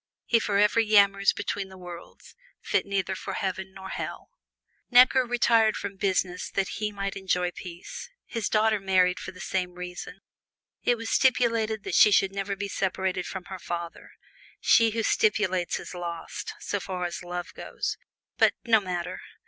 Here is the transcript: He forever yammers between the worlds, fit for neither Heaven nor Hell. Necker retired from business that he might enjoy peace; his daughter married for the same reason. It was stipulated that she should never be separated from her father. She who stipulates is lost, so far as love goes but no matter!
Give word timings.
He 0.25 0.39
forever 0.39 0.79
yammers 0.79 1.31
between 1.31 1.69
the 1.69 1.77
worlds, 1.77 2.33
fit 2.59 2.85
for 2.85 2.89
neither 2.89 3.15
Heaven 3.15 3.71
nor 3.71 3.89
Hell. 3.89 4.31
Necker 4.89 5.23
retired 5.25 5.77
from 5.77 5.95
business 5.95 6.49
that 6.49 6.69
he 6.79 6.91
might 6.91 7.15
enjoy 7.15 7.51
peace; 7.51 8.09
his 8.25 8.49
daughter 8.49 8.79
married 8.79 9.19
for 9.19 9.29
the 9.31 9.39
same 9.39 9.73
reason. 9.75 10.21
It 10.81 10.97
was 10.97 11.11
stipulated 11.11 11.83
that 11.83 11.93
she 11.93 12.09
should 12.09 12.31
never 12.33 12.55
be 12.55 12.67
separated 12.67 13.27
from 13.27 13.43
her 13.45 13.59
father. 13.59 14.13
She 14.59 14.89
who 14.89 15.03
stipulates 15.03 15.79
is 15.79 15.93
lost, 15.93 16.55
so 16.59 16.79
far 16.79 17.05
as 17.05 17.21
love 17.21 17.53
goes 17.53 17.95
but 18.39 18.55
no 18.65 18.79
matter! 18.79 19.21